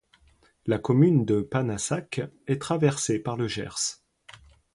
La 0.65 0.79
commune 0.79 1.25
de 1.25 1.41
Panassac 1.41 2.21
est 2.47 2.59
traversée 2.59 3.19
par 3.19 3.37
le 3.37 3.47
Gers. 3.47 3.99